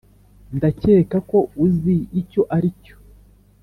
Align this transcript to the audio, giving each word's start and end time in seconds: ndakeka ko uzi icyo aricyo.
ndakeka 0.55 1.17
ko 1.29 1.39
uzi 1.65 1.95
icyo 2.21 2.41
aricyo. 2.55 2.95